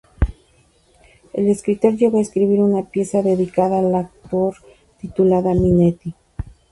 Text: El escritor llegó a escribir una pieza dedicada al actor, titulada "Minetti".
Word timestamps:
El 1.31 1.47
escritor 1.47 1.95
llegó 1.95 2.17
a 2.17 2.23
escribir 2.23 2.59
una 2.63 2.89
pieza 2.89 3.21
dedicada 3.21 3.77
al 3.77 3.93
actor, 3.93 4.55
titulada 4.99 5.53
"Minetti". 5.53 6.15